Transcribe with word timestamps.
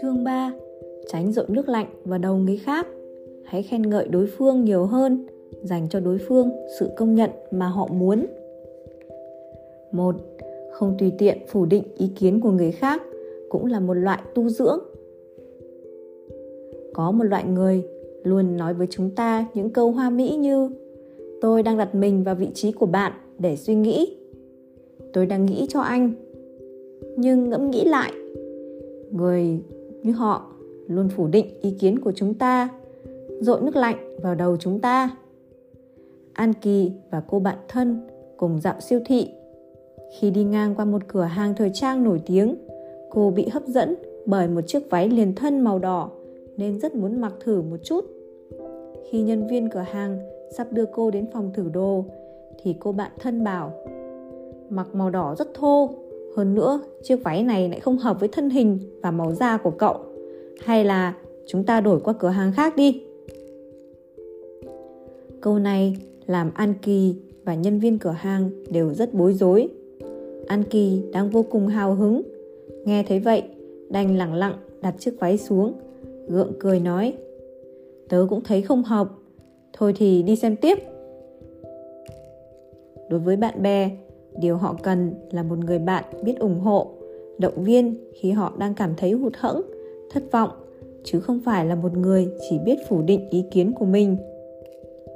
Chương 0.00 0.24
3 0.24 0.52
Tránh 1.06 1.32
dội 1.32 1.44
nước 1.48 1.68
lạnh 1.68 1.86
vào 2.04 2.18
đầu 2.18 2.36
người 2.36 2.56
khác. 2.56 2.86
Hãy 3.44 3.62
khen 3.62 3.82
ngợi 3.82 4.08
đối 4.08 4.26
phương 4.26 4.64
nhiều 4.64 4.86
hơn, 4.86 5.26
Dành 5.62 5.88
cho 5.90 6.00
đối 6.00 6.18
phương 6.18 6.50
sự 6.78 6.88
công 6.96 7.14
nhận 7.14 7.30
mà 7.50 7.68
họ 7.68 7.86
muốn. 7.86 8.26
Một, 9.92 10.14
Không 10.72 10.96
tùy 10.98 11.12
tiện 11.18 11.38
phủ 11.48 11.66
định 11.66 11.82
ý 11.96 12.08
kiến 12.18 12.40
của 12.40 12.50
người 12.50 12.72
khác 12.72 13.02
Cũng 13.48 13.66
là 13.66 13.80
một 13.80 13.94
loại 13.94 14.22
tu 14.34 14.48
dưỡng. 14.48 14.78
Có 16.94 17.10
một 17.10 17.24
loại 17.24 17.44
người 17.44 17.82
luôn 18.22 18.56
nói 18.56 18.74
với 18.74 18.86
chúng 18.90 19.10
ta 19.10 19.46
những 19.54 19.70
câu 19.70 19.90
hoa 19.90 20.10
mỹ 20.10 20.36
như, 20.36 20.70
Tôi 21.40 21.62
đang 21.62 21.78
đặt 21.78 21.94
mình 21.94 22.24
vào 22.24 22.34
vị 22.34 22.48
trí 22.54 22.72
của 22.72 22.86
bạn 22.86 23.12
để 23.38 23.56
suy 23.56 23.74
nghĩ. 23.74 24.17
Tôi 25.12 25.26
đang 25.26 25.46
nghĩ 25.46 25.66
cho 25.68 25.80
anh. 25.80 26.12
Nhưng 27.16 27.50
ngẫm 27.50 27.70
nghĩ 27.70 27.84
lại, 27.84 28.12
Người 29.10 29.60
như 30.02 30.12
họ 30.12 30.46
luôn 30.86 31.08
phủ 31.08 31.26
định 31.26 31.46
ý 31.60 31.70
kiến 31.70 31.98
của 31.98 32.12
chúng 32.12 32.34
ta 32.34 32.68
dội 33.40 33.60
nước 33.60 33.76
lạnh 33.76 34.16
vào 34.22 34.34
đầu 34.34 34.56
chúng 34.56 34.80
ta. 34.80 35.16
An 36.32 36.52
kỳ 36.52 36.92
và 37.10 37.22
cô 37.28 37.38
bạn 37.38 37.56
thân 37.68 38.00
cùng 38.36 38.60
dạo 38.60 38.80
siêu 38.80 39.00
thị. 39.06 39.28
Khi 40.18 40.30
đi 40.30 40.44
ngang 40.44 40.74
qua 40.74 40.84
một 40.84 41.02
cửa 41.08 41.22
hàng 41.22 41.54
thời 41.54 41.70
trang 41.74 42.04
nổi 42.04 42.20
tiếng, 42.26 42.54
cô 43.10 43.30
bị 43.30 43.48
hấp 43.48 43.66
dẫn 43.66 43.94
bởi 44.26 44.48
một 44.48 44.60
chiếc 44.66 44.90
váy 44.90 45.08
liền 45.08 45.34
thân 45.34 45.60
màu 45.60 45.78
đỏ 45.78 46.10
nên 46.56 46.80
rất 46.80 46.94
muốn 46.94 47.20
mặc 47.20 47.32
thử 47.44 47.62
một 47.62 47.76
chút. 47.84 48.04
Khi 49.10 49.22
nhân 49.22 49.46
viên 49.46 49.70
cửa 49.70 49.84
hàng 49.90 50.18
sắp 50.56 50.72
đưa 50.72 50.84
cô 50.86 51.10
đến 51.10 51.26
phòng 51.32 51.50
thử 51.54 51.68
đồ, 51.72 52.04
thì 52.62 52.76
cô 52.80 52.92
bạn 52.92 53.10
thân 53.18 53.44
bảo 53.44 53.72
mặc 54.70 54.94
màu 54.94 55.10
đỏ 55.10 55.34
rất 55.38 55.54
thô. 55.54 55.90
Hơn 56.36 56.54
nữa, 56.54 56.80
chiếc 57.02 57.16
váy 57.16 57.42
này 57.42 57.68
lại 57.68 57.80
không 57.80 57.98
hợp 57.98 58.20
với 58.20 58.28
thân 58.28 58.50
hình 58.50 58.78
và 59.02 59.10
màu 59.10 59.34
da 59.34 59.56
của 59.56 59.70
cậu. 59.70 59.96
Hay 60.60 60.84
là 60.84 61.14
chúng 61.46 61.64
ta 61.64 61.80
đổi 61.80 62.00
qua 62.00 62.14
cửa 62.18 62.28
hàng 62.28 62.52
khác 62.52 62.76
đi. 62.76 63.02
Câu 65.40 65.58
này 65.58 65.96
làm 66.26 66.50
an 66.54 66.74
kỳ 66.82 67.14
và 67.44 67.54
nhân 67.54 67.80
viên 67.80 67.98
cửa 67.98 68.16
hàng 68.18 68.50
đều 68.70 68.94
rất 68.94 69.14
bối 69.14 69.34
rối. 69.34 69.68
An 70.46 70.64
kỳ 70.70 71.02
đang 71.12 71.30
vô 71.30 71.44
cùng 71.50 71.66
hào 71.66 71.94
hứng. 71.94 72.22
Nghe 72.84 73.04
thấy 73.08 73.20
vậy, 73.20 73.42
đành 73.88 74.16
lẳng 74.16 74.34
lặng 74.34 74.54
đặt 74.80 74.94
chiếc 74.98 75.20
váy 75.20 75.38
xuống, 75.38 75.72
gượng 76.28 76.52
cười 76.58 76.80
nói, 76.80 77.14
tớ 78.08 78.26
cũng 78.30 78.40
thấy 78.44 78.62
không 78.62 78.82
hợp. 78.82 79.08
Thôi 79.72 79.94
thì 79.96 80.22
đi 80.22 80.36
xem 80.36 80.56
tiếp. 80.56 80.78
Đối 83.10 83.20
với 83.20 83.36
bạn 83.36 83.62
bè 83.62 83.90
điều 84.40 84.56
họ 84.56 84.76
cần 84.82 85.14
là 85.30 85.42
một 85.42 85.58
người 85.58 85.78
bạn 85.78 86.04
biết 86.22 86.38
ủng 86.38 86.60
hộ, 86.60 86.90
động 87.38 87.64
viên 87.64 87.94
khi 88.14 88.30
họ 88.30 88.52
đang 88.58 88.74
cảm 88.74 88.94
thấy 88.96 89.12
hụt 89.12 89.36
hẫng, 89.36 89.62
thất 90.10 90.32
vọng, 90.32 90.50
chứ 91.04 91.20
không 91.20 91.40
phải 91.44 91.66
là 91.66 91.74
một 91.74 91.96
người 91.96 92.28
chỉ 92.50 92.58
biết 92.64 92.76
phủ 92.88 93.02
định 93.02 93.28
ý 93.30 93.44
kiến 93.50 93.72
của 93.72 93.84
mình. 93.84 94.16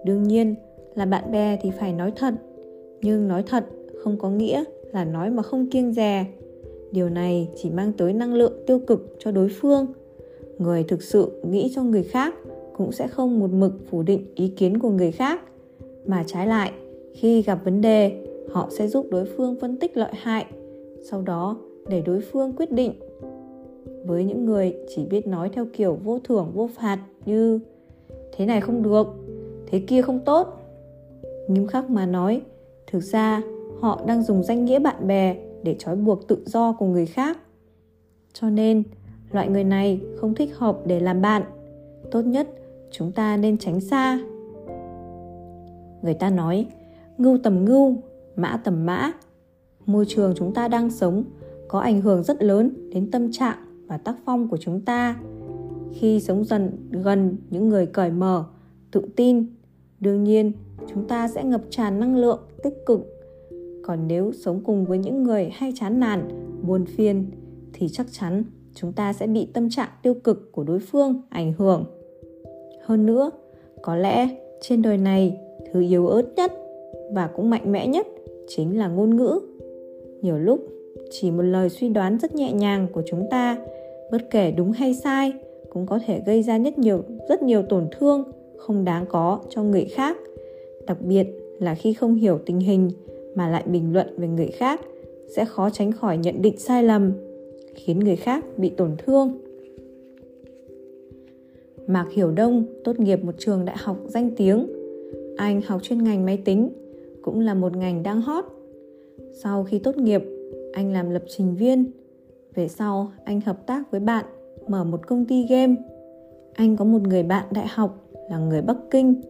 Đương 0.04 0.22
nhiên, 0.22 0.54
là 0.94 1.04
bạn 1.04 1.32
bè 1.32 1.58
thì 1.62 1.70
phải 1.70 1.92
nói 1.92 2.12
thật, 2.16 2.34
nhưng 3.02 3.28
nói 3.28 3.42
thật 3.46 3.64
không 4.02 4.18
có 4.18 4.30
nghĩa 4.30 4.64
là 4.92 5.04
nói 5.04 5.30
mà 5.30 5.42
không 5.42 5.70
kiêng 5.70 5.92
dè. 5.92 6.26
Điều 6.92 7.08
này 7.08 7.48
chỉ 7.56 7.70
mang 7.70 7.92
tới 7.92 8.12
năng 8.12 8.34
lượng 8.34 8.52
tiêu 8.66 8.78
cực 8.78 9.16
cho 9.18 9.30
đối 9.30 9.48
phương. 9.48 9.86
Người 10.58 10.84
thực 10.84 11.02
sự 11.02 11.42
nghĩ 11.42 11.72
cho 11.74 11.82
người 11.82 12.02
khác 12.02 12.34
cũng 12.76 12.92
sẽ 12.92 13.08
không 13.08 13.40
một 13.40 13.50
mực 13.50 13.72
phủ 13.90 14.02
định 14.02 14.26
ý 14.34 14.48
kiến 14.48 14.78
của 14.78 14.90
người 14.90 15.12
khác. 15.12 15.40
Mà 16.06 16.24
trái 16.26 16.46
lại, 16.46 16.72
khi 17.14 17.42
gặp 17.42 17.64
vấn 17.64 17.80
đề 17.80 18.26
họ 18.50 18.68
sẽ 18.70 18.88
giúp 18.88 19.06
đối 19.10 19.24
phương 19.24 19.56
phân 19.60 19.76
tích 19.76 19.96
lợi 19.96 20.12
hại. 20.14 20.46
Sau 21.10 21.22
đó, 21.22 21.56
để 21.88 22.02
đối 22.06 22.20
phương 22.20 22.52
quyết 22.56 22.72
định. 22.72 22.92
Với 24.06 24.24
những 24.24 24.44
người 24.44 24.76
chỉ 24.94 25.04
biết 25.04 25.26
nói 25.26 25.48
theo 25.52 25.66
kiểu 25.72 25.98
vô 26.04 26.18
thưởng, 26.24 26.50
vô 26.54 26.68
phạt 26.74 26.98
như, 27.26 27.60
thế 28.36 28.46
này 28.46 28.60
không 28.60 28.82
được, 28.82 29.06
thế 29.66 29.82
kia 29.86 30.02
không 30.02 30.20
tốt. 30.24 30.58
Nghiêm 31.48 31.66
khắc 31.66 31.90
mà 31.90 32.06
nói, 32.06 32.40
thực 32.86 33.00
ra 33.00 33.42
họ 33.80 34.02
đang 34.06 34.22
dùng 34.22 34.42
danh 34.42 34.64
nghĩa 34.64 34.78
bạn 34.78 35.06
bè 35.06 35.36
để 35.62 35.76
trói 35.78 35.96
buộc 35.96 36.28
tự 36.28 36.42
do 36.46 36.72
của 36.72 36.86
người 36.86 37.06
khác. 37.06 37.38
Cho 38.32 38.50
nên, 38.50 38.82
loại 39.30 39.48
người 39.48 39.64
này 39.64 40.00
không 40.16 40.34
thích 40.34 40.56
hợp 40.56 40.78
để 40.86 41.00
làm 41.00 41.22
bạn. 41.22 41.42
Tốt 42.10 42.22
nhất, 42.22 42.48
chúng 42.90 43.12
ta 43.12 43.36
nên 43.36 43.58
tránh 43.58 43.80
xa. 43.80 44.18
Người 46.02 46.14
ta 46.14 46.30
nói, 46.30 46.66
ngưu 47.18 47.38
tầm 47.42 47.64
ngưu 47.64 47.96
mã 48.36 48.60
tầm 48.64 48.86
mã. 48.86 49.12
Môi 49.86 50.04
trường 50.08 50.34
chúng 50.36 50.54
ta 50.54 50.68
đang 50.68 50.90
sống 50.90 51.24
có 51.68 51.80
ảnh 51.80 52.00
hưởng 52.00 52.22
rất 52.22 52.42
lớn 52.42 52.90
đến 52.90 53.10
tâm 53.10 53.32
trạng 53.32 53.56
và 53.86 53.96
tác 53.96 54.16
phong 54.24 54.48
của 54.48 54.56
chúng 54.56 54.80
ta. 54.80 55.20
Khi 55.92 56.20
sống 56.20 56.44
dần 56.44 56.70
gần 56.90 57.36
những 57.50 57.68
người 57.68 57.86
cởi 57.86 58.10
mở, 58.10 58.44
tự 58.90 59.00
tin, 59.16 59.46
đương 60.00 60.24
nhiên 60.24 60.52
chúng 60.94 61.08
ta 61.08 61.28
sẽ 61.28 61.44
ngập 61.44 61.62
tràn 61.70 62.00
năng 62.00 62.16
lượng 62.16 62.40
tích 62.62 62.74
cực. 62.86 63.00
Còn 63.82 64.08
nếu 64.08 64.32
sống 64.32 64.60
cùng 64.64 64.84
với 64.84 64.98
những 64.98 65.22
người 65.22 65.50
hay 65.52 65.72
chán 65.76 66.00
nản, 66.00 66.28
buồn 66.62 66.84
phiền 66.86 67.30
thì 67.72 67.88
chắc 67.88 68.06
chắn 68.10 68.44
chúng 68.74 68.92
ta 68.92 69.12
sẽ 69.12 69.26
bị 69.26 69.48
tâm 69.52 69.70
trạng 69.70 69.88
tiêu 70.02 70.14
cực 70.14 70.52
của 70.52 70.64
đối 70.64 70.78
phương 70.78 71.22
ảnh 71.28 71.52
hưởng. 71.58 71.84
Hơn 72.84 73.06
nữa, 73.06 73.30
có 73.82 73.96
lẽ 73.96 74.28
trên 74.60 74.82
đời 74.82 74.98
này 74.98 75.40
thứ 75.72 75.80
yếu 75.80 76.06
ớt 76.06 76.22
nhất 76.36 76.52
và 77.12 77.26
cũng 77.26 77.50
mạnh 77.50 77.72
mẽ 77.72 77.86
nhất 77.86 78.06
chính 78.48 78.78
là 78.78 78.88
ngôn 78.88 79.16
ngữ. 79.16 79.40
Nhiều 80.22 80.38
lúc 80.38 80.66
chỉ 81.10 81.30
một 81.30 81.42
lời 81.42 81.68
suy 81.68 81.88
đoán 81.88 82.18
rất 82.18 82.34
nhẹ 82.34 82.52
nhàng 82.52 82.86
của 82.92 83.02
chúng 83.06 83.26
ta 83.30 83.58
bất 84.10 84.30
kể 84.30 84.52
đúng 84.52 84.72
hay 84.72 84.94
sai 84.94 85.32
cũng 85.70 85.86
có 85.86 85.98
thể 86.06 86.22
gây 86.26 86.42
ra 86.42 86.58
rất 86.58 86.78
nhiều 86.78 87.02
rất 87.28 87.42
nhiều 87.42 87.62
tổn 87.62 87.86
thương 87.98 88.24
không 88.56 88.84
đáng 88.84 89.04
có 89.08 89.40
cho 89.48 89.62
người 89.62 89.84
khác. 89.84 90.16
Đặc 90.86 90.98
biệt 91.00 91.26
là 91.58 91.74
khi 91.74 91.92
không 91.92 92.14
hiểu 92.14 92.38
tình 92.46 92.60
hình 92.60 92.90
mà 93.34 93.48
lại 93.48 93.62
bình 93.66 93.92
luận 93.92 94.14
về 94.16 94.28
người 94.28 94.46
khác 94.46 94.80
sẽ 95.28 95.44
khó 95.44 95.70
tránh 95.70 95.92
khỏi 95.92 96.18
nhận 96.18 96.42
định 96.42 96.58
sai 96.58 96.82
lầm 96.84 97.12
khiến 97.74 98.00
người 98.00 98.16
khác 98.16 98.44
bị 98.58 98.68
tổn 98.68 98.90
thương. 99.06 99.38
Mạc 101.86 102.06
Hiểu 102.12 102.30
Đông 102.30 102.64
tốt 102.84 103.00
nghiệp 103.00 103.24
một 103.24 103.34
trường 103.38 103.64
đại 103.64 103.76
học 103.78 103.96
danh 104.06 104.30
tiếng. 104.36 104.66
Anh 105.36 105.60
học 105.62 105.82
chuyên 105.82 106.04
ngành 106.04 106.26
máy 106.26 106.38
tính, 106.44 106.68
cũng 107.22 107.40
là 107.40 107.54
một 107.54 107.76
ngành 107.76 108.02
đang 108.02 108.20
hot. 108.20 108.44
Sau 109.32 109.64
khi 109.64 109.78
tốt 109.78 109.96
nghiệp, 109.96 110.22
anh 110.72 110.92
làm 110.92 111.10
lập 111.10 111.22
trình 111.28 111.54
viên. 111.54 111.90
Về 112.54 112.68
sau, 112.68 113.12
anh 113.24 113.40
hợp 113.40 113.66
tác 113.66 113.90
với 113.90 114.00
bạn 114.00 114.24
mở 114.68 114.84
một 114.84 115.06
công 115.06 115.24
ty 115.24 115.46
game. 115.46 115.74
Anh 116.54 116.76
có 116.76 116.84
một 116.84 117.02
người 117.02 117.22
bạn 117.22 117.46
đại 117.50 117.66
học 117.68 118.08
là 118.30 118.38
người 118.38 118.62
Bắc 118.62 118.76
Kinh. 118.90 119.20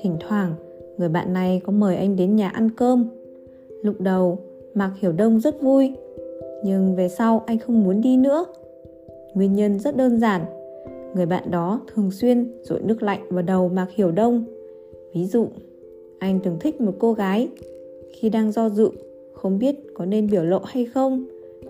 Thỉnh 0.00 0.16
thoảng, 0.20 0.54
người 0.98 1.08
bạn 1.08 1.32
này 1.32 1.60
có 1.64 1.72
mời 1.72 1.96
anh 1.96 2.16
đến 2.16 2.36
nhà 2.36 2.48
ăn 2.48 2.70
cơm. 2.70 3.08
Lúc 3.82 4.00
đầu, 4.00 4.38
Mạc 4.74 4.92
Hiểu 5.00 5.12
Đông 5.12 5.40
rất 5.40 5.62
vui, 5.62 5.92
nhưng 6.64 6.96
về 6.96 7.08
sau 7.08 7.42
anh 7.46 7.58
không 7.58 7.84
muốn 7.84 8.00
đi 8.00 8.16
nữa. 8.16 8.44
Nguyên 9.34 9.54
nhân 9.54 9.78
rất 9.78 9.96
đơn 9.96 10.20
giản, 10.20 10.42
người 11.14 11.26
bạn 11.26 11.50
đó 11.50 11.80
thường 11.94 12.10
xuyên 12.10 12.52
dội 12.62 12.80
nước 12.82 13.02
lạnh 13.02 13.20
vào 13.30 13.42
đầu 13.42 13.68
Mạc 13.68 13.86
Hiểu 13.94 14.10
Đông. 14.10 14.44
Ví 15.14 15.26
dụ, 15.26 15.46
anh 16.24 16.40
từng 16.42 16.58
thích 16.60 16.80
một 16.80 16.92
cô 16.98 17.12
gái, 17.12 17.48
khi 18.12 18.28
đang 18.28 18.52
do 18.52 18.68
dự, 18.68 18.90
không 19.32 19.58
biết 19.58 19.76
có 19.94 20.04
nên 20.04 20.30
biểu 20.30 20.44
lộ 20.44 20.58
hay 20.58 20.84
không. 20.84 21.24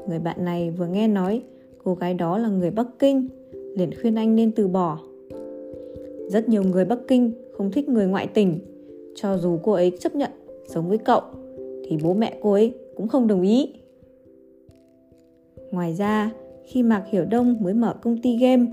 Người 0.08 0.18
bạn 0.18 0.44
này 0.44 0.70
vừa 0.70 0.86
nghe 0.86 1.08
nói 1.08 1.42
cô 1.84 1.94
gái 1.94 2.14
đó 2.14 2.38
là 2.38 2.48
người 2.48 2.70
Bắc 2.70 2.86
Kinh, 2.98 3.28
liền 3.52 3.90
khuyên 4.00 4.14
anh 4.14 4.36
nên 4.36 4.52
từ 4.52 4.68
bỏ. 4.68 4.98
Rất 6.28 6.48
nhiều 6.48 6.62
người 6.62 6.84
Bắc 6.84 6.98
Kinh 7.08 7.32
không 7.56 7.70
thích 7.70 7.88
người 7.88 8.06
ngoại 8.06 8.26
tình 8.26 8.58
cho 9.14 9.38
dù 9.38 9.58
cô 9.62 9.72
ấy 9.72 9.92
chấp 10.00 10.14
nhận 10.14 10.30
sống 10.68 10.88
với 10.88 10.98
cậu 10.98 11.20
thì 11.84 11.98
bố 12.02 12.14
mẹ 12.14 12.38
cô 12.42 12.52
ấy 12.52 12.72
cũng 12.96 13.08
không 13.08 13.26
đồng 13.26 13.42
ý. 13.42 13.72
Ngoài 15.70 15.94
ra, 15.94 16.32
khi 16.64 16.82
Mạc 16.82 17.04
Hiểu 17.10 17.24
Đông 17.24 17.56
mới 17.60 17.74
mở 17.74 17.94
công 18.02 18.18
ty 18.22 18.36
game, 18.36 18.66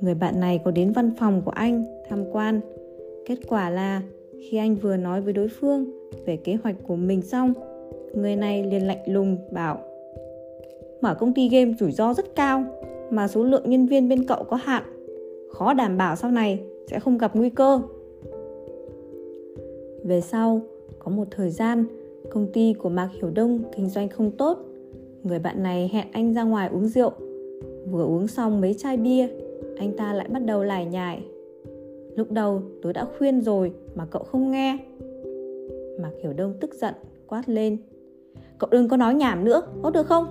người 0.00 0.14
bạn 0.14 0.40
này 0.40 0.60
có 0.64 0.70
đến 0.70 0.92
văn 0.92 1.10
phòng 1.18 1.42
của 1.44 1.50
anh 1.50 1.84
tham 2.08 2.24
quan. 2.32 2.60
Kết 3.26 3.38
quả 3.48 3.70
là 3.70 4.02
khi 4.50 4.56
anh 4.56 4.76
vừa 4.76 4.96
nói 4.96 5.20
với 5.20 5.32
đối 5.32 5.48
phương 5.48 5.84
về 6.26 6.36
kế 6.36 6.54
hoạch 6.62 6.76
của 6.86 6.96
mình 6.96 7.22
xong, 7.22 7.52
người 8.14 8.36
này 8.36 8.64
liền 8.64 8.86
lạnh 8.86 9.02
lùng 9.06 9.36
bảo 9.52 9.78
Mở 11.00 11.14
công 11.14 11.34
ty 11.34 11.48
game 11.48 11.74
rủi 11.80 11.92
ro 11.92 12.14
rất 12.14 12.34
cao 12.34 12.64
mà 13.10 13.28
số 13.28 13.44
lượng 13.44 13.70
nhân 13.70 13.86
viên 13.86 14.08
bên 14.08 14.26
cậu 14.26 14.44
có 14.44 14.56
hạn. 14.56 14.82
Khó 15.50 15.74
đảm 15.74 15.98
bảo 15.98 16.16
sau 16.16 16.30
này 16.30 16.60
sẽ 16.90 17.00
không 17.00 17.18
gặp 17.18 17.36
nguy 17.36 17.50
cơ. 17.50 17.80
Về 20.04 20.20
sau, 20.20 20.60
có 20.98 21.10
một 21.10 21.24
thời 21.30 21.50
gian, 21.50 21.84
công 22.30 22.46
ty 22.52 22.72
của 22.72 22.88
Mạc 22.88 23.08
Hiểu 23.12 23.30
Đông 23.34 23.60
kinh 23.76 23.88
doanh 23.88 24.08
không 24.08 24.30
tốt. 24.30 24.58
Người 25.22 25.38
bạn 25.38 25.62
này 25.62 25.90
hẹn 25.92 26.06
anh 26.12 26.34
ra 26.34 26.42
ngoài 26.42 26.68
uống 26.72 26.88
rượu. 26.88 27.12
Vừa 27.90 28.04
uống 28.04 28.26
xong 28.26 28.60
mấy 28.60 28.74
chai 28.74 28.96
bia, 28.96 29.28
anh 29.76 29.96
ta 29.96 30.12
lại 30.12 30.28
bắt 30.30 30.44
đầu 30.44 30.62
lải 30.62 30.86
nhải. 30.86 31.22
Lúc 32.16 32.30
đầu 32.30 32.62
tôi 32.82 32.92
đã 32.92 33.06
khuyên 33.18 33.40
rồi 33.40 33.72
mà 33.94 34.06
cậu 34.10 34.22
không 34.22 34.50
nghe. 34.50 34.78
Mạc 36.00 36.10
Hiểu 36.22 36.32
Đông 36.32 36.54
tức 36.60 36.74
giận, 36.74 36.94
quát 37.26 37.48
lên. 37.48 37.76
cậu 38.58 38.70
đừng 38.70 38.88
có 38.88 38.96
nói 38.96 39.14
nhảm 39.14 39.44
nữa 39.44 39.62
có 39.82 39.90
được 39.90 40.06
không? 40.06 40.26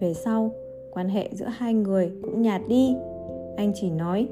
Về 0.00 0.14
sau 0.14 0.54
quan 0.90 1.08
hệ 1.08 1.30
giữa 1.32 1.46
hai 1.46 1.74
người 1.74 2.12
cũng 2.22 2.42
nhạt 2.42 2.62
đi. 2.68 2.96
Anh 3.56 3.72
chỉ 3.74 3.90
nói 3.90 4.28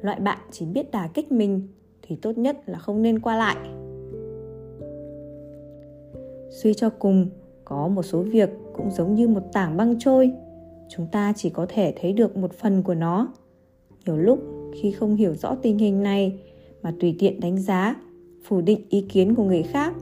loại 0.00 0.20
bạn 0.20 0.38
chỉ 0.50 0.66
biết 0.66 0.90
đả 0.90 1.08
kích 1.14 1.32
mình 1.32 1.68
thì 2.02 2.16
tốt 2.16 2.38
nhất 2.38 2.56
là 2.66 2.78
không 2.78 3.02
nên 3.02 3.18
qua 3.18 3.36
lại. 3.36 3.56
Suy 6.50 6.74
cho 6.74 6.90
cùng 6.90 7.28
có 7.64 7.88
một 7.88 8.02
số 8.02 8.22
việc 8.22 8.50
cũng 8.72 8.90
giống 8.90 9.14
như 9.14 9.28
một 9.28 9.42
tảng 9.52 9.76
băng 9.76 9.98
trôi. 9.98 10.32
Chúng 10.88 11.06
ta 11.12 11.32
chỉ 11.36 11.50
có 11.50 11.66
thể 11.68 11.94
thấy 12.00 12.12
được 12.12 12.36
một 12.36 12.52
phần 12.52 12.82
của 12.82 12.94
nó. 12.94 13.28
Nhiều 14.06 14.16
lúc 14.16 14.38
khi 14.72 14.90
không 14.90 15.16
hiểu 15.16 15.34
rõ 15.34 15.54
tình 15.62 15.78
hình 15.78 16.02
này, 16.02 16.32
mà 16.82 16.94
tùy 17.00 17.16
tiện 17.18 17.40
đánh 17.40 17.58
giá, 17.58 17.96
phủ 18.42 18.60
định 18.60 18.80
ý 18.88 19.00
kiến 19.00 19.34
của 19.34 19.44
người 19.44 19.62
khác. 19.62 19.94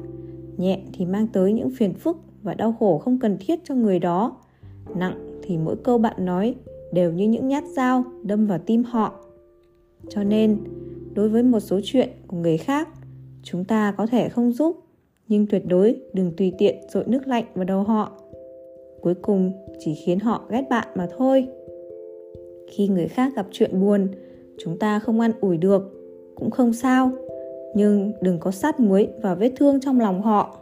Nhẹ 0.56 0.80
thì 0.92 1.04
mang 1.04 1.26
tới 1.32 1.52
những 1.52 1.70
phiền 1.70 1.94
phức 1.94 2.16
và 2.42 2.54
đau 2.54 2.72
khổ 2.78 2.98
không 2.98 3.18
cần 3.18 3.36
thiết 3.40 3.60
cho 3.64 3.74
người 3.74 3.98
đó. 3.98 4.36
Nặng 4.96 5.40
thì 5.42 5.58
mỗi 5.58 5.76
câu 5.76 5.98
bạn 5.98 6.24
nói 6.24 6.54
đều 6.92 7.12
như 7.12 7.28
những 7.28 7.48
nhát 7.48 7.64
dao 7.64 8.04
đâm 8.22 8.46
vào 8.46 8.58
tim 8.58 8.84
họ. 8.84 9.14
Cho 10.08 10.24
nên, 10.24 10.58
đối 11.14 11.28
với 11.28 11.42
một 11.42 11.60
số 11.60 11.80
chuyện 11.84 12.08
của 12.26 12.36
người 12.36 12.56
khác, 12.56 12.88
chúng 13.42 13.64
ta 13.64 13.94
có 13.96 14.06
thể 14.06 14.28
không 14.28 14.52
giúp, 14.52 14.76
nhưng 15.28 15.46
tuyệt 15.46 15.62
đối 15.66 15.96
đừng 16.12 16.32
tùy 16.36 16.52
tiện 16.58 16.76
dội 16.88 17.04
nước 17.06 17.26
lạnh 17.26 17.44
vào 17.54 17.64
đầu 17.64 17.82
họ. 17.82 18.12
Cuối 19.00 19.14
cùng 19.14 19.52
chỉ 19.78 19.94
khiến 19.94 20.18
họ 20.18 20.46
ghét 20.50 20.64
bạn 20.70 20.88
mà 20.94 21.08
thôi. 21.16 21.46
Khi 22.70 22.88
người 22.88 23.08
khác 23.08 23.32
gặp 23.36 23.46
chuyện 23.52 23.80
buồn 23.80 24.08
chúng 24.58 24.78
ta 24.78 24.98
không 24.98 25.20
ăn 25.20 25.32
ủi 25.40 25.56
được, 25.56 25.82
cũng 26.34 26.50
không 26.50 26.72
sao. 26.72 27.10
Nhưng 27.74 28.12
đừng 28.20 28.38
có 28.38 28.50
sát 28.50 28.80
muối 28.80 29.08
vào 29.22 29.36
vết 29.36 29.52
thương 29.56 29.80
trong 29.80 30.00
lòng 30.00 30.22
họ. 30.22 30.58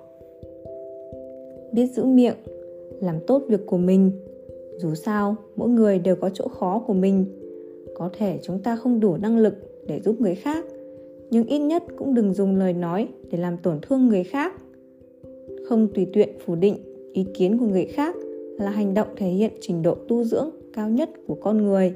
Biết 1.72 1.86
giữ 1.86 2.04
miệng, 2.04 2.36
làm 3.00 3.16
tốt 3.26 3.42
việc 3.48 3.66
của 3.66 3.78
mình. 3.78 4.10
Dù 4.76 4.94
sao, 4.94 5.36
mỗi 5.56 5.68
người 5.68 5.98
đều 5.98 6.16
có 6.16 6.30
chỗ 6.30 6.48
khó 6.48 6.82
của 6.86 6.92
mình. 6.92 7.26
Có 7.94 8.10
thể 8.18 8.38
chúng 8.42 8.58
ta 8.58 8.76
không 8.76 9.00
đủ 9.00 9.16
năng 9.16 9.38
lực 9.38 9.54
để 9.86 10.00
giúp 10.04 10.20
người 10.20 10.34
khác, 10.34 10.64
nhưng 11.30 11.46
ít 11.46 11.58
nhất 11.58 11.82
cũng 11.96 12.14
đừng 12.14 12.34
dùng 12.34 12.56
lời 12.56 12.72
nói 12.72 13.08
để 13.30 13.38
làm 13.38 13.56
tổn 13.56 13.78
thương 13.82 14.08
người 14.08 14.24
khác. 14.24 14.52
Không 15.68 15.88
tùy 15.94 16.06
tiện 16.12 16.28
phủ 16.44 16.54
định 16.54 16.76
ý 17.12 17.26
kiến 17.34 17.58
của 17.58 17.66
người 17.66 17.84
khác 17.84 18.16
là 18.58 18.70
hành 18.70 18.94
động 18.94 19.08
thể 19.16 19.28
hiện 19.28 19.52
trình 19.60 19.82
độ 19.82 19.94
tu 20.08 20.24
dưỡng 20.24 20.50
cao 20.72 20.88
nhất 20.88 21.10
của 21.26 21.34
con 21.34 21.56
người. 21.56 21.94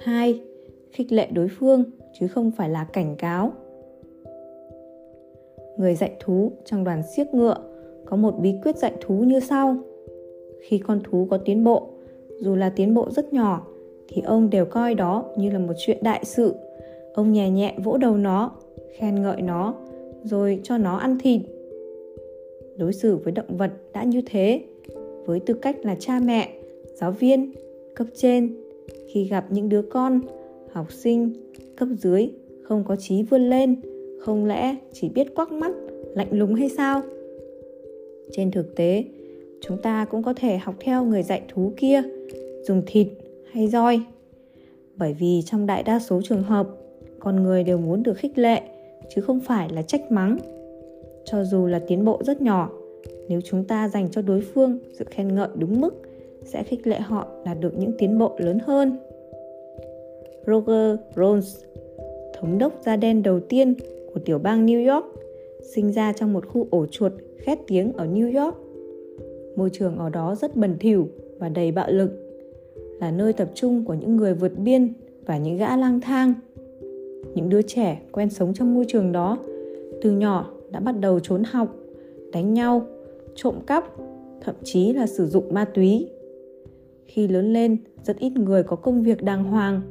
2. 0.00 0.40
Khích 0.92 1.12
lệ 1.12 1.28
đối 1.32 1.48
phương 1.48 1.84
chứ 2.20 2.28
không 2.28 2.50
phải 2.50 2.68
là 2.68 2.84
cảnh 2.92 3.16
cáo. 3.18 3.52
Người 5.76 5.94
dạy 5.94 6.12
thú 6.20 6.52
trong 6.64 6.84
đoàn 6.84 7.02
siếc 7.16 7.34
ngựa 7.34 7.56
có 8.04 8.16
một 8.16 8.34
bí 8.40 8.54
quyết 8.62 8.76
dạy 8.76 8.92
thú 9.00 9.14
như 9.14 9.40
sau. 9.40 9.76
Khi 10.60 10.78
con 10.78 11.00
thú 11.04 11.26
có 11.30 11.38
tiến 11.38 11.64
bộ, 11.64 11.88
dù 12.40 12.56
là 12.56 12.70
tiến 12.76 12.94
bộ 12.94 13.10
rất 13.10 13.32
nhỏ, 13.32 13.66
thì 14.08 14.22
ông 14.22 14.50
đều 14.50 14.64
coi 14.64 14.94
đó 14.94 15.24
như 15.36 15.50
là 15.50 15.58
một 15.58 15.72
chuyện 15.78 15.98
đại 16.02 16.24
sự. 16.24 16.54
Ông 17.14 17.32
nhẹ 17.32 17.50
nhẹ 17.50 17.74
vỗ 17.84 17.96
đầu 17.96 18.16
nó, 18.16 18.50
khen 18.92 19.22
ngợi 19.22 19.42
nó, 19.42 19.74
rồi 20.24 20.60
cho 20.62 20.78
nó 20.78 20.96
ăn 20.96 21.18
thịt. 21.18 21.40
Đối 22.76 22.92
xử 22.92 23.16
với 23.16 23.32
động 23.32 23.56
vật 23.56 23.70
đã 23.92 24.04
như 24.04 24.22
thế, 24.26 24.62
với 25.26 25.40
tư 25.40 25.54
cách 25.54 25.76
là 25.82 25.96
cha 26.00 26.20
mẹ, 26.24 26.48
giáo 26.94 27.12
viên, 27.12 27.52
cấp 27.94 28.06
trên, 28.14 28.54
khi 29.08 29.24
gặp 29.24 29.46
những 29.50 29.68
đứa 29.68 29.82
con, 29.82 30.20
học 30.72 30.92
sinh, 30.92 31.32
cấp 31.76 31.88
dưới 31.98 32.28
không 32.62 32.84
có 32.84 32.96
trí 32.96 33.22
vươn 33.22 33.50
lên, 33.50 33.76
không 34.20 34.46
lẽ 34.46 34.76
chỉ 34.92 35.08
biết 35.08 35.34
quắc 35.34 35.52
mắt, 35.52 35.72
lạnh 36.14 36.28
lùng 36.30 36.54
hay 36.54 36.68
sao? 36.68 37.02
Trên 38.32 38.50
thực 38.50 38.76
tế, 38.76 39.04
chúng 39.60 39.82
ta 39.82 40.04
cũng 40.04 40.22
có 40.22 40.34
thể 40.34 40.58
học 40.58 40.74
theo 40.80 41.04
người 41.04 41.22
dạy 41.22 41.42
thú 41.48 41.72
kia, 41.76 42.02
dùng 42.62 42.82
thịt 42.86 43.08
hay 43.52 43.68
roi. 43.68 44.00
Bởi 44.96 45.14
vì 45.18 45.42
trong 45.46 45.66
đại 45.66 45.82
đa 45.82 45.98
số 45.98 46.20
trường 46.24 46.42
hợp, 46.42 46.68
con 47.18 47.42
người 47.42 47.64
đều 47.64 47.78
muốn 47.78 48.02
được 48.02 48.14
khích 48.16 48.38
lệ, 48.38 48.60
chứ 49.14 49.20
không 49.20 49.40
phải 49.40 49.68
là 49.72 49.82
trách 49.82 50.12
mắng. 50.12 50.38
Cho 51.24 51.44
dù 51.44 51.66
là 51.66 51.78
tiến 51.78 52.04
bộ 52.04 52.22
rất 52.24 52.42
nhỏ, 52.42 52.70
nếu 53.28 53.40
chúng 53.40 53.64
ta 53.64 53.88
dành 53.88 54.08
cho 54.10 54.22
đối 54.22 54.40
phương 54.40 54.78
sự 54.98 55.04
khen 55.10 55.34
ngợi 55.34 55.48
đúng 55.58 55.80
mức, 55.80 55.94
sẽ 56.44 56.62
khích 56.62 56.86
lệ 56.86 57.00
họ 57.00 57.26
đạt 57.44 57.60
được 57.60 57.78
những 57.78 57.92
tiến 57.98 58.18
bộ 58.18 58.36
lớn 58.38 58.58
hơn. 58.66 58.96
Roger 60.46 60.98
Rose, 61.16 61.66
thống 62.34 62.58
đốc 62.58 62.72
da 62.84 62.96
đen 62.96 63.22
đầu 63.22 63.40
tiên 63.40 63.74
của 64.14 64.20
tiểu 64.24 64.38
bang 64.38 64.66
New 64.66 64.94
York, 64.94 65.06
sinh 65.74 65.92
ra 65.92 66.12
trong 66.12 66.32
một 66.32 66.46
khu 66.46 66.66
ổ 66.70 66.86
chuột 66.86 67.12
khét 67.38 67.58
tiếng 67.66 67.92
ở 67.92 68.06
New 68.06 68.44
York. 68.44 68.56
Môi 69.56 69.70
trường 69.72 69.98
ở 69.98 70.08
đó 70.08 70.34
rất 70.34 70.56
bẩn 70.56 70.76
thỉu 70.80 71.08
và 71.38 71.48
đầy 71.48 71.72
bạo 71.72 71.90
lực, 71.90 72.10
là 73.00 73.10
nơi 73.10 73.32
tập 73.32 73.50
trung 73.54 73.84
của 73.84 73.94
những 73.94 74.16
người 74.16 74.34
vượt 74.34 74.58
biên 74.58 74.92
và 75.26 75.38
những 75.38 75.56
gã 75.56 75.76
lang 75.76 76.00
thang. 76.00 76.34
Những 77.34 77.48
đứa 77.48 77.62
trẻ 77.62 78.02
quen 78.12 78.30
sống 78.30 78.54
trong 78.54 78.74
môi 78.74 78.84
trường 78.88 79.12
đó 79.12 79.38
từ 80.02 80.10
nhỏ 80.10 80.50
đã 80.70 80.80
bắt 80.80 80.94
đầu 81.00 81.20
trốn 81.20 81.42
học, 81.44 81.76
đánh 82.32 82.54
nhau, 82.54 82.86
trộm 83.34 83.54
cắp, 83.66 83.84
thậm 84.40 84.54
chí 84.62 84.92
là 84.92 85.06
sử 85.06 85.26
dụng 85.26 85.54
ma 85.54 85.64
túy. 85.64 86.08
Khi 87.10 87.28
lớn 87.28 87.52
lên, 87.52 87.76
rất 88.02 88.18
ít 88.18 88.30
người 88.30 88.62
có 88.62 88.76
công 88.76 89.02
việc 89.02 89.22
đàng 89.22 89.44
hoàng 89.44 89.82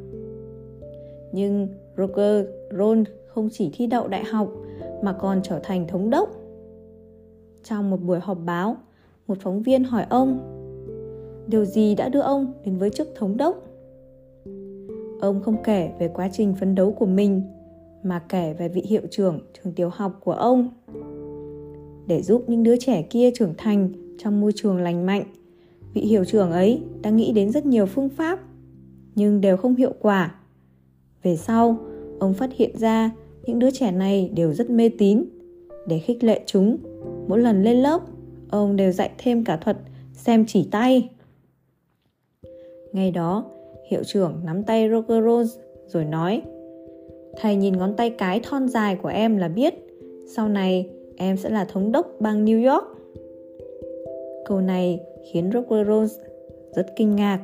nhưng 1.32 1.68
Roger 1.98 2.46
Ron 2.78 3.04
không 3.28 3.50
chỉ 3.52 3.70
thi 3.74 3.88
đậu 3.88 4.08
đại 4.08 4.24
học 4.24 4.50
mà 5.04 5.14
còn 5.14 5.40
trở 5.44 5.60
thành 5.64 5.88
thống 5.88 6.10
đốc. 6.10 6.30
Trong 7.64 7.90
một 7.90 7.98
buổi 8.02 8.20
họp 8.20 8.38
báo, 8.46 8.78
một 9.28 9.38
phóng 9.42 9.62
viên 9.62 9.84
hỏi 9.84 10.06
ông 10.10 10.40
Điều 11.48 11.66
gì 11.66 11.96
đã 11.96 12.10
đưa 12.10 12.22
ông 12.22 12.54
đến 12.66 12.78
với 12.78 12.90
chức 12.90 13.10
thống 13.16 13.38
đốc? 13.38 13.64
Ông 15.22 15.42
không 15.44 15.64
kể 15.64 15.92
về 16.00 16.08
quá 16.14 16.30
trình 16.32 16.56
phấn 16.60 16.76
đấu 16.76 16.92
của 16.92 17.06
mình 17.06 17.42
mà 18.04 18.20
kể 18.30 18.54
về 18.54 18.70
vị 18.70 18.82
hiệu 18.82 19.02
trưởng 19.12 19.40
trường 19.54 19.74
tiểu 19.74 19.90
học 19.90 20.20
của 20.24 20.32
ông. 20.32 20.70
Để 22.08 22.22
giúp 22.22 22.44
những 22.48 22.64
đứa 22.64 22.76
trẻ 22.80 23.02
kia 23.10 23.32
trưởng 23.36 23.54
thành 23.58 23.90
trong 24.18 24.42
môi 24.42 24.52
trường 24.56 24.78
lành 24.78 25.06
mạnh, 25.06 25.24
vị 25.94 26.02
hiệu 26.02 26.26
trưởng 26.26 26.52
ấy 26.52 26.82
đã 27.02 27.10
nghĩ 27.10 27.32
đến 27.32 27.52
rất 27.52 27.66
nhiều 27.66 27.86
phương 27.86 28.10
pháp 28.10 28.40
nhưng 29.16 29.42
đều 29.42 29.58
không 29.58 29.76
hiệu 29.76 29.94
quả 30.00 30.36
về 31.24 31.36
sau, 31.36 31.78
ông 32.20 32.34
phát 32.34 32.50
hiện 32.56 32.78
ra 32.78 33.12
những 33.46 33.60
đứa 33.60 33.72
trẻ 33.72 33.92
này 33.92 34.32
đều 34.36 34.54
rất 34.54 34.70
mê 34.70 34.90
tín. 34.98 35.24
Để 35.88 36.00
khích 36.00 36.24
lệ 36.24 36.42
chúng, 36.46 36.78
mỗi 37.28 37.40
lần 37.40 37.64
lên 37.64 37.78
lớp, 37.78 38.02
ông 38.50 38.76
đều 38.76 38.92
dạy 38.92 39.12
thêm 39.18 39.44
cả 39.44 39.58
thuật 39.58 39.78
xem 40.14 40.46
chỉ 40.48 40.68
tay. 40.72 41.10
Ngày 42.94 43.12
đó, 43.12 43.46
hiệu 43.90 44.04
trưởng 44.04 44.42
nắm 44.46 44.64
tay 44.64 44.90
Roger 44.90 45.24
Rose 45.26 45.62
rồi 45.88 46.06
nói 46.06 46.42
Thầy 47.38 47.56
nhìn 47.56 47.78
ngón 47.78 47.96
tay 47.96 48.10
cái 48.10 48.40
thon 48.44 48.68
dài 48.68 48.96
của 48.96 49.10
em 49.10 49.38
là 49.38 49.48
biết 49.48 49.74
Sau 50.36 50.50
này 50.50 50.90
em 51.18 51.38
sẽ 51.38 51.50
là 51.50 51.66
thống 51.66 51.92
đốc 51.92 52.08
bang 52.20 52.46
New 52.46 52.72
York 52.72 52.86
Câu 54.46 54.62
này 54.62 55.00
khiến 55.24 55.50
Roger 55.54 55.88
Rose 55.88 56.24
rất 56.76 56.96
kinh 56.96 57.16
ngạc. 57.16 57.40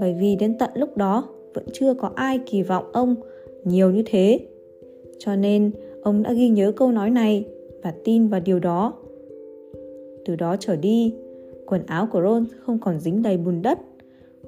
Bởi 0.00 0.16
vì 0.20 0.36
đến 0.36 0.58
tận 0.58 0.70
lúc 0.74 0.96
đó, 0.96 1.28
vẫn 1.54 1.64
chưa 1.72 1.94
có 1.94 2.10
ai 2.14 2.40
kỳ 2.46 2.62
vọng 2.62 2.84
ông 2.92 3.14
nhiều 3.64 3.90
như 3.90 4.02
thế. 4.06 4.40
Cho 5.18 5.36
nên, 5.36 5.70
ông 6.02 6.22
đã 6.22 6.32
ghi 6.32 6.48
nhớ 6.48 6.72
câu 6.76 6.92
nói 6.92 7.10
này 7.10 7.44
và 7.82 7.94
tin 8.04 8.28
vào 8.28 8.40
điều 8.40 8.58
đó. 8.58 8.92
Từ 10.24 10.36
đó 10.36 10.56
trở 10.60 10.76
đi, 10.76 11.14
quần 11.66 11.86
áo 11.86 12.08
của 12.12 12.22
ron 12.22 12.46
không 12.60 12.78
còn 12.78 13.00
dính 13.00 13.22
đầy 13.22 13.36
bùn 13.36 13.62
đất. 13.62 13.78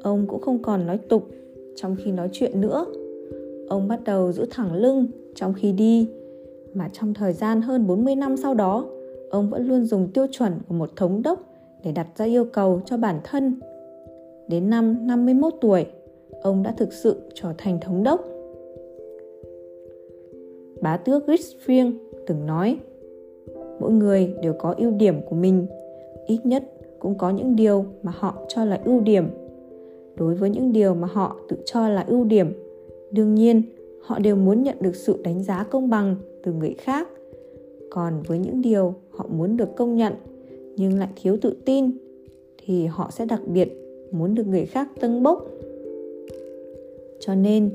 Ông 0.03 0.27
cũng 0.27 0.41
không 0.41 0.63
còn 0.63 0.87
nói 0.87 0.99
tục 1.09 1.29
trong 1.77 1.97
khi 2.05 2.13
nói 2.13 2.29
chuyện 2.33 2.61
nữa. 2.61 2.87
Ông 3.69 3.89
bắt 3.89 4.01
đầu 4.05 4.33
giữ 4.33 4.47
thẳng 4.51 4.75
lưng 4.75 5.07
trong 5.35 5.55
khi 5.55 5.73
đi. 5.73 6.09
Mà 6.75 6.91
trong 6.93 7.15
thời 7.15 7.33
gian 7.33 7.63
hơn 7.63 7.87
40 7.87 8.17
năm 8.17 8.37
sau 8.37 8.55
đó, 8.55 8.87
ông 9.31 9.51
vẫn 9.51 9.69
luôn 9.69 9.85
dùng 9.85 10.09
tiêu 10.15 10.27
chuẩn 10.31 10.53
của 10.69 10.75
một 10.75 10.97
thống 10.97 11.23
đốc 11.23 11.52
để 11.85 11.93
đặt 11.93 12.07
ra 12.17 12.25
yêu 12.25 12.45
cầu 12.45 12.81
cho 12.85 12.97
bản 12.97 13.21
thân. 13.25 13.61
Đến 14.49 14.71
năm 14.71 15.07
51 15.07 15.55
tuổi, 15.61 15.87
ông 16.43 16.63
đã 16.63 16.75
thực 16.77 16.93
sự 16.93 17.17
trở 17.35 17.53
thành 17.59 17.81
thống 17.81 18.03
đốc. 18.03 18.25
Bá 20.81 20.97
tước 20.97 21.27
Richfield 21.27 21.93
từng 22.27 22.47
nói, 22.47 22.79
mỗi 23.81 23.93
người 23.93 24.35
đều 24.43 24.53
có 24.59 24.75
ưu 24.79 24.91
điểm 24.91 25.21
của 25.31 25.37
mình, 25.37 25.67
ít 26.27 26.39
nhất 26.45 26.65
cũng 26.99 27.19
có 27.19 27.31
những 27.31 27.57
điều 27.57 27.85
mà 28.03 28.13
họ 28.15 28.35
cho 28.49 28.65
là 28.65 28.81
ưu 28.85 29.01
điểm. 29.01 29.29
Đối 30.17 30.35
với 30.35 30.51
những 30.51 30.73
điều 30.73 30.95
mà 30.95 31.09
họ 31.13 31.37
tự 31.49 31.57
cho 31.65 31.89
là 31.89 32.05
ưu 32.09 32.25
điểm, 32.25 32.53
đương 33.11 33.35
nhiên 33.35 33.63
họ 34.03 34.19
đều 34.19 34.37
muốn 34.37 34.63
nhận 34.63 34.77
được 34.81 34.97
sự 34.97 35.21
đánh 35.25 35.43
giá 35.43 35.65
công 35.71 35.91
bằng 35.91 36.17
từ 36.43 36.53
người 36.53 36.75
khác. 36.79 37.09
Còn 37.91 38.23
với 38.27 38.39
những 38.39 38.63
điều 38.63 38.95
họ 39.11 39.27
muốn 39.31 39.57
được 39.57 39.77
công 39.77 39.97
nhận 39.97 40.13
nhưng 40.77 40.99
lại 40.99 41.09
thiếu 41.23 41.37
tự 41.41 41.57
tin, 41.65 41.91
thì 42.67 42.87
họ 42.87 43.11
sẽ 43.11 43.27
đặc 43.27 43.41
biệt 43.47 43.69
muốn 44.13 44.35
được 44.35 44.47
người 44.47 44.67
khác 44.67 44.89
tâng 45.01 45.23
bốc. 45.23 45.47
Cho 47.21 47.35
nên, 47.35 47.71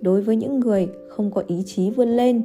đối 0.00 0.20
với 0.20 0.36
những 0.36 0.60
người 0.60 0.88
không 1.08 1.30
có 1.30 1.42
ý 1.46 1.62
chí 1.66 1.90
vươn 1.90 2.08
lên, 2.08 2.42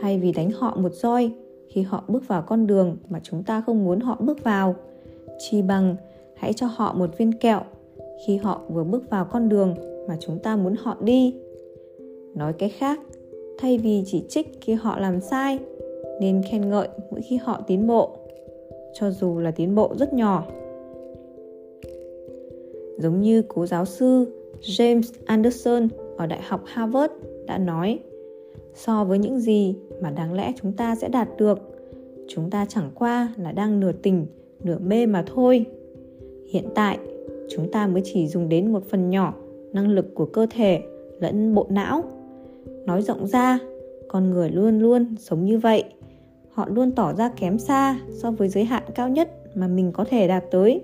thay 0.00 0.18
vì 0.18 0.32
đánh 0.32 0.50
họ 0.50 0.76
một 0.76 0.94
roi 0.94 1.32
khi 1.68 1.82
họ 1.82 2.04
bước 2.08 2.28
vào 2.28 2.42
con 2.42 2.66
đường 2.66 2.96
mà 3.08 3.20
chúng 3.22 3.42
ta 3.42 3.62
không 3.66 3.84
muốn 3.84 4.00
họ 4.00 4.16
bước 4.20 4.44
vào, 4.44 4.74
chi 5.38 5.62
bằng 5.62 5.96
hãy 6.34 6.52
cho 6.52 6.66
họ 6.66 6.92
một 6.92 7.18
viên 7.18 7.32
kẹo 7.32 7.60
khi 8.26 8.36
họ 8.36 8.60
vừa 8.68 8.84
bước 8.84 9.10
vào 9.10 9.24
con 9.24 9.48
đường 9.48 9.74
mà 10.08 10.16
chúng 10.20 10.38
ta 10.38 10.56
muốn 10.56 10.74
họ 10.78 10.96
đi. 11.00 11.34
Nói 12.34 12.52
cái 12.52 12.68
khác, 12.68 13.00
thay 13.58 13.78
vì 13.78 14.02
chỉ 14.06 14.24
trích 14.28 14.58
khi 14.60 14.72
họ 14.72 14.98
làm 14.98 15.20
sai, 15.20 15.58
nên 16.20 16.42
khen 16.50 16.70
ngợi 16.70 16.88
mỗi 17.10 17.22
khi 17.22 17.36
họ 17.36 17.60
tiến 17.66 17.86
bộ 17.86 18.19
cho 18.94 19.10
dù 19.10 19.38
là 19.38 19.50
tiến 19.50 19.74
bộ 19.74 19.94
rất 19.98 20.12
nhỏ. 20.12 20.46
Giống 22.98 23.20
như 23.20 23.42
cố 23.48 23.66
giáo 23.66 23.84
sư 23.84 24.26
James 24.60 25.02
Anderson 25.24 25.88
ở 26.16 26.26
Đại 26.26 26.42
học 26.42 26.62
Harvard 26.66 27.12
đã 27.46 27.58
nói, 27.58 27.98
so 28.74 29.04
với 29.04 29.18
những 29.18 29.40
gì 29.40 29.74
mà 30.00 30.10
đáng 30.10 30.32
lẽ 30.32 30.52
chúng 30.62 30.72
ta 30.72 30.94
sẽ 30.94 31.08
đạt 31.08 31.28
được, 31.38 31.58
chúng 32.28 32.50
ta 32.50 32.66
chẳng 32.68 32.90
qua 32.94 33.34
là 33.36 33.52
đang 33.52 33.80
nửa 33.80 33.92
tỉnh, 33.92 34.26
nửa 34.64 34.78
mê 34.78 35.06
mà 35.06 35.24
thôi. 35.26 35.66
Hiện 36.48 36.64
tại, 36.74 36.98
chúng 37.50 37.70
ta 37.72 37.86
mới 37.86 38.02
chỉ 38.04 38.28
dùng 38.28 38.48
đến 38.48 38.72
một 38.72 38.84
phần 38.90 39.10
nhỏ 39.10 39.34
năng 39.72 39.88
lực 39.88 40.14
của 40.14 40.26
cơ 40.26 40.46
thể 40.50 40.82
lẫn 41.20 41.54
bộ 41.54 41.66
não. 41.68 42.04
Nói 42.86 43.02
rộng 43.02 43.26
ra, 43.26 43.58
con 44.08 44.30
người 44.30 44.50
luôn 44.50 44.78
luôn 44.78 45.14
sống 45.18 45.44
như 45.44 45.58
vậy 45.58 45.84
họ 46.52 46.68
luôn 46.68 46.92
tỏ 46.92 47.12
ra 47.12 47.28
kém 47.28 47.58
xa 47.58 48.00
so 48.10 48.30
với 48.30 48.48
giới 48.48 48.64
hạn 48.64 48.82
cao 48.94 49.08
nhất 49.08 49.30
mà 49.54 49.68
mình 49.68 49.92
có 49.92 50.04
thể 50.04 50.28
đạt 50.28 50.44
tới. 50.50 50.80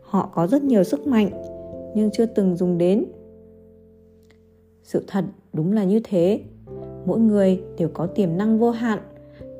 Họ 0.00 0.30
có 0.34 0.46
rất 0.46 0.62
nhiều 0.62 0.84
sức 0.84 1.06
mạnh, 1.06 1.30
nhưng 1.94 2.10
chưa 2.12 2.26
từng 2.26 2.56
dùng 2.56 2.78
đến. 2.78 3.04
Sự 4.82 5.04
thật 5.06 5.24
đúng 5.52 5.72
là 5.72 5.84
như 5.84 6.00
thế. 6.04 6.40
Mỗi 7.06 7.20
người 7.20 7.62
đều 7.78 7.88
có 7.88 8.06
tiềm 8.06 8.36
năng 8.36 8.58
vô 8.58 8.70
hạn 8.70 8.98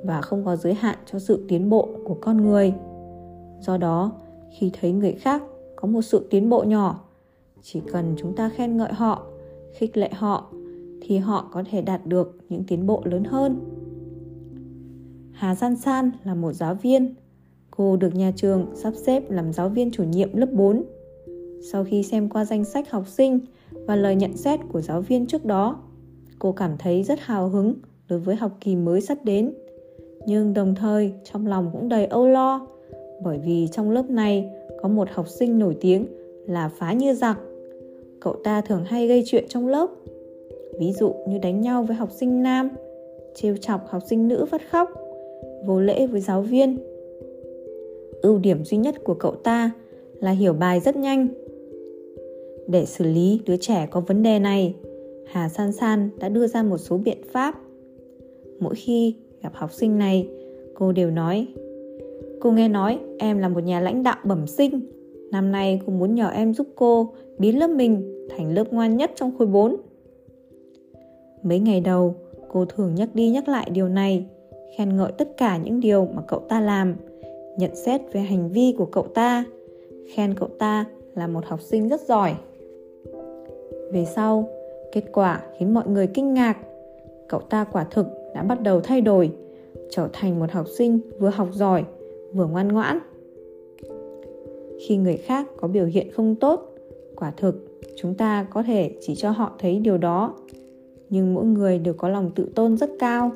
và 0.05 0.21
không 0.21 0.45
có 0.45 0.57
giới 0.57 0.75
hạn 0.75 0.99
cho 1.13 1.19
sự 1.19 1.45
tiến 1.49 1.71
bộ 1.71 1.89
của 2.05 2.17
con 2.21 2.37
người. 2.37 2.73
Do 3.61 3.77
đó, 3.77 4.13
khi 4.51 4.71
thấy 4.81 4.93
người 4.93 5.13
khác 5.13 5.43
có 5.77 5.89
một 5.89 6.03
sự 6.03 6.27
tiến 6.31 6.51
bộ 6.51 6.63
nhỏ, 6.63 7.05
chỉ 7.63 7.81
cần 7.93 8.15
chúng 8.19 8.37
ta 8.37 8.49
khen 8.49 8.77
ngợi 8.77 8.93
họ, 8.93 9.27
khích 9.73 9.97
lệ 9.97 10.11
họ, 10.13 10.53
thì 11.01 11.19
họ 11.19 11.49
có 11.53 11.63
thể 11.71 11.83
đạt 11.83 12.07
được 12.07 12.37
những 12.49 12.65
tiến 12.65 12.87
bộ 12.87 13.03
lớn 13.05 13.25
hơn 13.25 13.76
hà 15.37 15.55
san 15.55 15.77
san 15.77 16.11
là 16.25 16.35
một 16.35 16.53
giáo 16.53 16.75
viên. 16.75 17.15
Cô 17.71 17.97
được 17.97 18.15
nhà 18.15 18.33
trường 18.37 18.67
sắp 18.75 18.95
xếp 18.95 19.31
làm 19.31 19.53
giáo 19.53 19.69
viên 19.69 19.91
chủ 19.91 20.05
nhiệm 20.05 20.37
lớp 20.37 20.49
4 20.53 20.85
sau 21.73 21.85
khi 21.85 22.03
xem 22.03 22.29
qua 22.29 22.45
danh 22.45 22.65
sách 22.65 22.91
học 22.91 23.09
sinh 23.09 23.41
và 23.87 23.97
lời 23.97 24.17
nhận 24.17 24.37
xét 24.37 24.61
của 24.73 24.81
giáo 24.81 25.01
viên 25.01 25.27
trước 25.27 25.45
đó, 25.45 25.79
cô 26.39 26.53
cảm 26.53 26.77
thấy 26.79 27.03
rất 27.03 27.21
hào 27.21 27.49
hứng 27.49 27.75
đối 28.09 28.19
với 28.19 28.37
học 28.37 28.53
kỳ 28.61 28.77
mới 28.77 29.01
sắp 29.01 29.19
đến. 29.25 29.55
Nhưng 30.27 30.55
đồng 30.55 30.75
thời, 30.75 31.13
trong 31.25 31.47
lòng 31.47 31.71
cũng 31.73 31.89
đầy 31.89 32.07
âu 32.07 32.29
lo, 32.29 32.67
bởi 33.23 33.39
vì 33.39 33.69
trong 33.73 33.91
lớp 33.91 34.11
này 34.11 34.51
có 34.83 34.89
một 34.89 35.09
học 35.11 35.29
sinh 35.29 35.59
nổi 35.59 35.77
tiếng 35.81 36.07
là 36.47 36.69
phá 36.69 36.93
như 36.93 37.15
giặc. 37.15 37.39
Cậu 38.21 38.37
ta 38.45 38.61
thường 38.61 38.85
hay 38.85 39.07
gây 39.07 39.23
chuyện 39.27 39.45
trong 39.49 39.69
lớp, 39.69 39.91
ví 40.79 40.93
dụ 40.93 41.15
như 41.29 41.39
đánh 41.39 41.61
nhau 41.61 41.83
với 41.83 41.97
học 41.97 42.11
sinh 42.13 42.43
nam, 42.43 42.69
trêu 43.35 43.57
chọc 43.57 43.89
học 43.89 44.03
sinh 44.07 44.29
nữ 44.29 44.45
phát 44.51 44.71
khóc 44.71 45.06
vô 45.67 45.81
lễ 45.81 46.07
với 46.07 46.21
giáo 46.21 46.43
viên. 46.43 46.79
Ưu 48.23 48.39
điểm 48.39 48.65
duy 48.65 48.79
nhất 48.79 49.05
của 49.05 49.15
cậu 49.15 49.35
ta 49.35 49.71
là 50.21 50.31
hiểu 50.31 50.53
bài 50.53 50.81
rất 50.81 50.97
nhanh. 50.97 51.29
Để 52.67 52.85
xử 52.87 53.05
lý 53.05 53.41
đứa 53.47 53.57
trẻ 53.57 53.89
có 53.91 54.01
vấn 54.01 54.23
đề 54.23 54.39
này, 54.39 54.75
hà 55.27 55.49
san 55.49 55.73
san 55.73 56.11
đã 56.19 56.29
đưa 56.29 56.47
ra 56.47 56.63
một 56.63 56.79
số 56.79 56.97
biện 56.97 57.19
pháp. 57.33 57.55
Mỗi 58.59 58.75
khi 58.75 59.15
gặp 59.43 59.55
học 59.55 59.73
sinh 59.73 59.99
này, 59.99 60.29
cô 60.75 60.93
đều 60.93 61.11
nói, 61.11 61.47
cô 62.41 62.53
nghe 62.53 62.69
nói 62.69 62.99
em 63.19 63.39
là 63.39 63.49
một 63.49 63.65
nhà 63.65 63.81
lãnh 63.81 64.03
đạo 64.03 64.17
bẩm 64.25 64.47
sinh. 64.47 64.81
Năm 65.31 65.53
nay 65.53 65.81
cô 65.87 65.93
muốn 65.93 66.15
nhờ 66.15 66.29
em 66.29 66.55
giúp 66.55 66.67
cô 66.75 67.13
biến 67.39 67.59
lớp 67.59 67.71
mình 67.71 68.27
thành 68.31 68.55
lớp 68.55 68.73
ngoan 68.73 68.97
nhất 68.97 69.11
trong 69.17 69.39
khối 69.39 69.47
4 69.47 69.77
mấy 71.43 71.59
ngày 71.59 71.81
đầu, 71.81 72.15
cô 72.49 72.65
thường 72.65 72.95
nhắc 72.95 73.09
đi 73.15 73.31
nhắc 73.31 73.49
lại 73.49 73.71
điều 73.73 73.89
này 73.89 74.27
khen 74.77 74.97
ngợi 74.97 75.13
tất 75.13 75.37
cả 75.37 75.57
những 75.57 75.81
điều 75.81 76.09
mà 76.15 76.23
cậu 76.29 76.41
ta 76.41 76.61
làm, 76.61 76.97
nhận 77.59 77.77
xét 77.77 78.01
về 78.13 78.21
hành 78.21 78.49
vi 78.49 78.75
của 78.79 78.87
cậu 78.87 79.07
ta, 79.15 79.45
khen 80.15 80.35
cậu 80.35 80.49
ta 80.59 80.85
là 81.15 81.27
một 81.27 81.45
học 81.47 81.61
sinh 81.63 81.89
rất 81.89 82.01
giỏi. 82.01 82.35
Về 83.93 84.05
sau, 84.05 84.49
kết 84.93 85.05
quả 85.13 85.43
khiến 85.59 85.75
mọi 85.75 85.89
người 85.89 86.07
kinh 86.07 86.35
ngạc. 86.35 86.59
Cậu 87.29 87.41
ta 87.41 87.65
quả 87.65 87.85
thực 87.91 88.07
đã 88.35 88.43
bắt 88.43 88.63
đầu 88.63 88.81
thay 88.81 89.01
đổi, 89.01 89.31
trở 89.91 90.09
thành 90.13 90.39
một 90.41 90.51
học 90.51 90.67
sinh 90.79 91.01
vừa 91.19 91.29
học 91.29 91.49
giỏi, 91.53 91.85
vừa 92.33 92.47
ngoan 92.47 92.69
ngoãn. 92.69 92.99
Khi 94.87 94.97
người 94.97 95.17
khác 95.17 95.47
có 95.57 95.69
biểu 95.69 95.85
hiện 95.85 96.11
không 96.13 96.35
tốt, 96.35 96.75
quả 97.17 97.33
thực 97.37 97.81
chúng 97.97 98.15
ta 98.15 98.47
có 98.53 98.63
thể 98.63 98.91
chỉ 99.01 99.15
cho 99.15 99.31
họ 99.31 99.53
thấy 99.59 99.79
điều 99.79 99.99
đó. 99.99 100.35
Nhưng 101.11 101.35
mỗi 101.35 101.45
người 101.45 101.79
đều 101.79 101.95
có 101.95 102.09
lòng 102.09 102.31
tự 102.35 102.49
tôn 102.55 102.77
rất 102.77 102.91
cao 102.99 103.31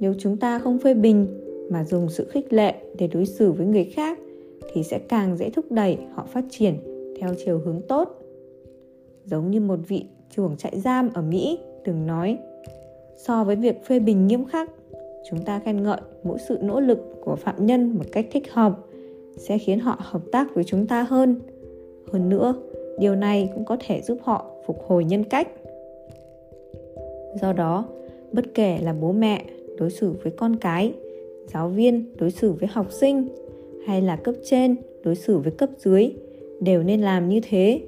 nếu 0.00 0.14
chúng 0.18 0.36
ta 0.36 0.58
không 0.58 0.78
phê 0.78 0.94
bình 0.94 1.26
mà 1.70 1.84
dùng 1.84 2.08
sự 2.08 2.24
khích 2.30 2.52
lệ 2.52 2.74
để 2.98 3.06
đối 3.06 3.26
xử 3.26 3.52
với 3.52 3.66
người 3.66 3.84
khác 3.84 4.18
thì 4.72 4.82
sẽ 4.82 4.98
càng 4.98 5.36
dễ 5.36 5.50
thúc 5.50 5.64
đẩy 5.70 5.98
họ 6.14 6.26
phát 6.32 6.44
triển 6.50 6.74
theo 7.20 7.30
chiều 7.44 7.58
hướng 7.58 7.80
tốt. 7.88 8.18
Giống 9.24 9.50
như 9.50 9.60
một 9.60 9.78
vị 9.88 10.04
trưởng 10.36 10.56
trại 10.56 10.80
giam 10.80 11.10
ở 11.14 11.22
mỹ 11.22 11.58
từng 11.84 12.06
nói, 12.06 12.38
so 13.16 13.44
với 13.44 13.56
việc 13.56 13.84
phê 13.84 13.98
bình 13.98 14.26
nghiêm 14.26 14.44
khắc, 14.44 14.70
chúng 15.30 15.44
ta 15.44 15.58
khen 15.58 15.82
ngợi 15.82 16.00
mỗi 16.22 16.38
sự 16.48 16.58
nỗ 16.62 16.80
lực 16.80 16.98
của 17.24 17.36
phạm 17.36 17.66
nhân 17.66 17.94
một 17.98 18.04
cách 18.12 18.26
thích 18.30 18.52
hợp 18.52 18.78
sẽ 19.36 19.58
khiến 19.58 19.80
họ 19.80 19.98
hợp 19.98 20.22
tác 20.32 20.54
với 20.54 20.64
chúng 20.64 20.86
ta 20.86 21.02
hơn. 21.02 21.40
Hơn 22.12 22.28
nữa, 22.28 22.54
điều 22.98 23.14
này 23.14 23.50
cũng 23.54 23.64
có 23.64 23.76
thể 23.80 24.00
giúp 24.02 24.18
họ 24.22 24.46
phục 24.66 24.82
hồi 24.86 25.04
nhân 25.04 25.24
cách. 25.24 25.48
Do 27.40 27.52
đó, 27.52 27.84
bất 28.32 28.44
kể 28.54 28.78
là 28.82 28.94
bố 29.00 29.12
mẹ 29.12 29.44
đối 29.80 29.90
xử 29.90 30.14
với 30.22 30.32
con 30.32 30.56
cái, 30.56 30.92
giáo 31.46 31.68
viên 31.68 32.04
đối 32.18 32.30
xử 32.30 32.52
với 32.52 32.68
học 32.72 32.92
sinh, 32.92 33.28
hay 33.86 34.02
là 34.02 34.16
cấp 34.16 34.34
trên 34.44 34.76
đối 35.04 35.14
xử 35.14 35.38
với 35.38 35.52
cấp 35.52 35.70
dưới, 35.78 36.12
đều 36.60 36.82
nên 36.82 37.00
làm 37.00 37.28
như 37.28 37.40
thế. 37.42 37.80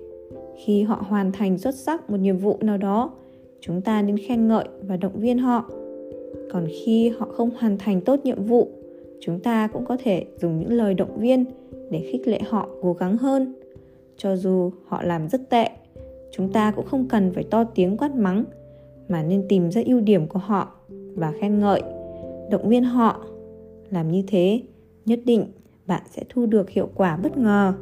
Khi 0.65 0.83
họ 0.83 1.05
hoàn 1.09 1.33
thành 1.33 1.59
xuất 1.59 1.75
sắc 1.75 2.11
một 2.11 2.21
nhiệm 2.21 2.39
vụ 2.39 2.59
nào 2.61 2.77
đó, 2.77 3.13
chúng 3.61 3.81
ta 3.81 4.03
nên 4.03 4.19
khen 4.19 4.49
ngợi 4.49 4.65
và 4.83 4.97
động 4.97 5.21
viên 5.21 5.39
họ. 5.39 5.71
Còn 6.53 6.67
khi 6.85 7.09
họ 7.09 7.29
không 7.33 7.51
hoàn 7.59 7.79
thành 7.79 8.01
tốt 8.01 8.21
nhiệm 8.25 8.45
vụ, 8.45 8.69
chúng 9.21 9.41
ta 9.41 9.69
cũng 9.73 9.85
có 9.85 9.97
thể 10.05 10.25
dùng 10.41 10.59
những 10.59 10.73
lời 10.73 10.95
động 10.95 11.21
viên 11.21 11.45
để 11.91 12.09
khích 12.13 12.29
lệ 12.29 12.41
họ 12.49 12.69
cố 12.83 12.93
gắng 12.93 13.17
hơn. 13.17 13.55
Cho 14.17 14.37
dù 14.37 14.71
họ 14.87 15.03
làm 15.03 15.29
rất 15.29 15.51
tệ, 15.51 15.69
chúng 16.33 16.53
ta 16.53 16.73
cũng 16.77 16.87
không 16.87 17.09
cần 17.09 17.33
phải 17.35 17.45
to 17.45 17.65
tiếng 17.65 17.97
quát 17.97 18.15
mắng, 18.15 18.45
mà 19.09 19.23
nên 19.23 19.47
tìm 19.49 19.71
ra 19.71 19.83
ưu 19.87 20.01
điểm 20.01 20.27
của 20.27 20.39
họ 20.39 20.82
và 21.16 21.33
khen 21.40 21.59
ngợi. 21.59 21.83
Động 22.50 22.69
viên 22.69 22.85
họ. 22.85 23.25
Làm 23.90 24.11
như 24.11 24.23
thế, 24.26 24.62
nhất 25.07 25.21
định 25.25 25.47
bạn 25.87 26.02
sẽ 26.11 26.23
thu 26.28 26.47
được 26.47 26.71
hiệu 26.71 26.88
quả 26.95 27.16
bất 27.16 27.37
ngờ. 27.37 27.75